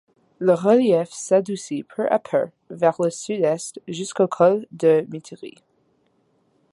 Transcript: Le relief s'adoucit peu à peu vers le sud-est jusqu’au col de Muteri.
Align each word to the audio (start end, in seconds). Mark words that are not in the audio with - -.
Le 0.39 0.53
relief 0.53 1.09
s'adoucit 1.11 1.83
peu 1.83 2.07
à 2.11 2.17
peu 2.17 2.47
vers 2.71 2.99
le 2.99 3.11
sud-est 3.11 3.79
jusqu’au 3.87 4.27
col 4.27 4.65
de 4.71 5.05
Muteri. 5.11 5.53